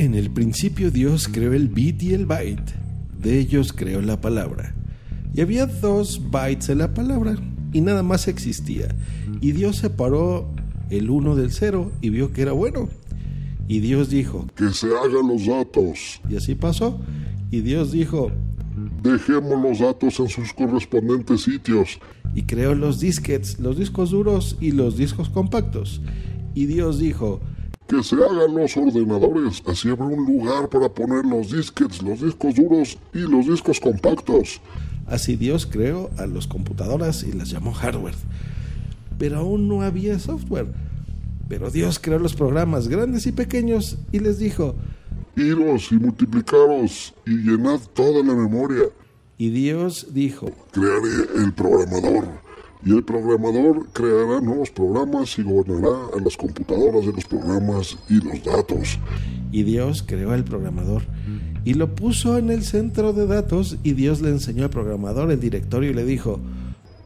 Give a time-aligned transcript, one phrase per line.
[0.00, 2.72] En el principio Dios creó el bit y el byte.
[3.18, 4.74] De ellos creó la palabra.
[5.34, 7.36] Y había dos bytes en la palabra
[7.70, 8.88] y nada más existía.
[9.42, 10.48] Y Dios separó
[10.88, 12.88] el uno del cero y vio que era bueno.
[13.68, 16.22] Y Dios dijo, que se hagan los datos.
[16.30, 16.98] Y así pasó.
[17.50, 18.32] Y Dios dijo,
[19.02, 21.98] dejemos los datos en sus correspondientes sitios.
[22.34, 26.00] Y creó los disquets, los discos duros y los discos compactos.
[26.54, 27.42] Y Dios dijo,
[27.90, 32.54] que se hagan los ordenadores, así habrá un lugar para poner los disquets, los discos
[32.54, 34.60] duros y los discos compactos.
[35.08, 38.14] Así Dios creó a las computadoras y las llamó hardware.
[39.18, 40.68] Pero aún no había software.
[41.48, 44.76] Pero Dios creó los programas grandes y pequeños y les dijo,
[45.34, 48.84] Iros y multiplicaros y llenad toda la memoria.
[49.36, 52.49] Y Dios dijo, Crearé el programador.
[52.84, 58.14] Y el programador creará nuevos programas y gobernará a las computadoras de los programas y
[58.14, 58.98] los datos.
[59.52, 61.02] Y Dios creó el programador
[61.64, 65.40] y lo puso en el centro de datos y Dios le enseñó al programador el
[65.40, 66.40] directorio y le dijo,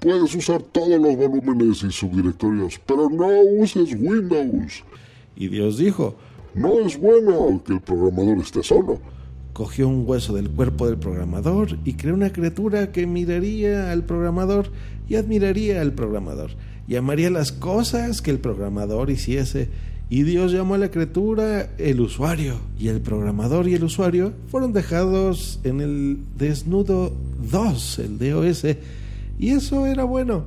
[0.05, 3.27] Puedes usar todos los volúmenes y subdirectorios, pero no
[3.58, 4.84] uses Windows.
[5.34, 6.14] Y Dios dijo,
[6.55, 9.00] no es bueno que el programador esté solo.
[9.55, 14.70] Cogió un hueso del cuerpo del programador y creó una criatura que miraría al programador
[15.08, 16.50] y admiraría al programador
[16.86, 19.70] y amaría las cosas que el programador hiciese.
[20.11, 22.58] Y Dios llamó a la criatura el usuario.
[22.78, 27.14] Y el programador y el usuario fueron dejados en el desnudo
[27.50, 28.66] 2, el DOS
[29.39, 30.45] y eso era bueno.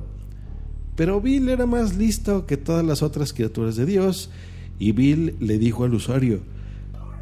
[0.96, 4.30] Pero Bill era más listo que todas las otras criaturas de Dios,
[4.78, 6.40] y Bill le dijo al usuario,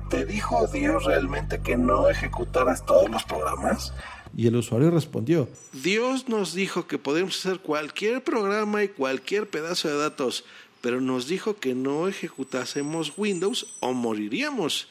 [0.09, 3.93] ¿Te dijo Dios realmente que no ejecutaras todos los programas?
[4.37, 9.89] Y el usuario respondió, Dios nos dijo que podemos hacer cualquier programa y cualquier pedazo
[9.89, 10.45] de datos,
[10.81, 14.89] pero nos dijo que no ejecutásemos Windows o moriríamos.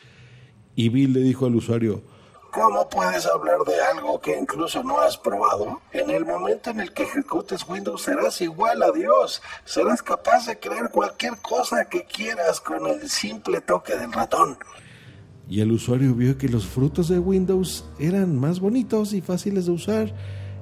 [0.76, 2.02] Y Bill le dijo al usuario,
[2.52, 5.82] ¿Cómo puedes hablar de algo que incluso no has probado?
[5.92, 9.42] En el momento en el que ejecutes Windows serás igual a Dios.
[9.66, 14.58] Serás capaz de crear cualquier cosa que quieras con el simple toque del ratón.
[15.50, 19.72] Y el usuario vio que los frutos de Windows eran más bonitos y fáciles de
[19.72, 20.16] usar.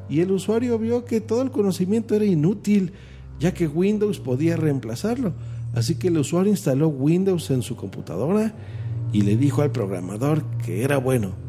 [0.10, 2.92] Y el usuario vio que todo el conocimiento era inútil,
[3.40, 5.34] ya que Windows podía reemplazarlo.
[5.74, 8.54] Así que el usuario instaló Windows en su computadora
[9.12, 11.44] y le dijo al programador que era bueno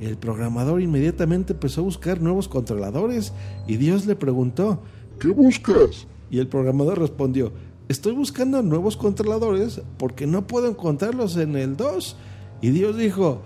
[0.00, 3.34] el programador inmediatamente empezó a buscar nuevos controladores
[3.66, 4.80] y Dios le preguntó,
[5.18, 6.06] ¿qué buscas?
[6.30, 7.52] Y el programador respondió,
[7.88, 12.16] estoy buscando nuevos controladores porque no puedo encontrarlos en el 2.
[12.62, 13.40] Y Dios dijo,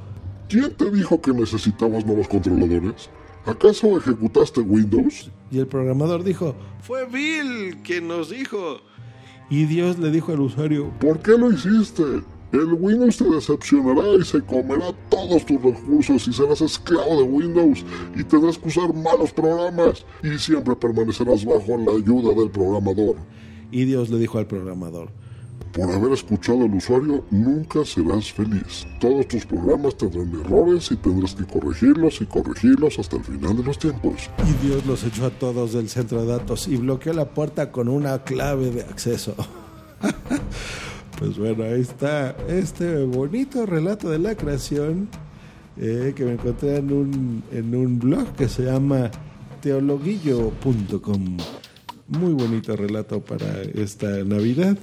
[0.48, 3.08] ¿quién te dijo que necesitabas nuevos controladores?
[3.46, 5.30] ¿Acaso ejecutaste Windows?
[5.50, 8.80] Y el programador dijo, fue Bill quien nos dijo.
[9.50, 12.02] Y Dios le dijo al usuario, ¿por qué lo hiciste?
[12.52, 17.84] El Windows te decepcionará y se comerá todos tus recursos y serás esclavo de Windows
[18.16, 23.16] y tendrás que usar malos programas y siempre permanecerás bajo la ayuda del programador.
[23.70, 25.10] Y Dios le dijo al programador,
[25.74, 28.86] por haber escuchado al usuario, nunca serás feliz.
[29.00, 33.64] Todos tus programas tendrán errores y tendrás que corregirlos y corregirlos hasta el final de
[33.64, 34.30] los tiempos.
[34.48, 37.88] Y Dios los echó a todos del centro de datos y bloqueó la puerta con
[37.88, 39.34] una clave de acceso.
[41.16, 45.08] Pues bueno, ahí está este bonito relato de la creación
[45.76, 49.12] eh, que me encontré en un, en un blog que se llama
[49.60, 51.36] teologuillo.com.
[52.08, 54.76] Muy bonito relato para esta Navidad,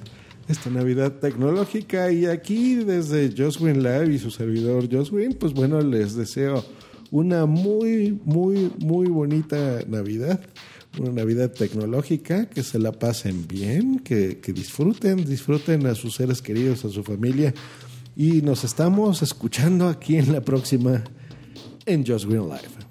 [0.47, 2.11] esta Navidad tecnológica.
[2.11, 6.63] Y aquí desde Joswin Live y su servidor Joswin, pues bueno, les deseo
[7.11, 10.39] una muy, muy, muy bonita Navidad
[10.99, 16.41] una Navidad tecnológica, que se la pasen bien, que, que disfruten, disfruten a sus seres
[16.41, 17.53] queridos, a su familia.
[18.15, 21.03] Y nos estamos escuchando aquí en la próxima
[21.85, 22.90] en Just Green Life.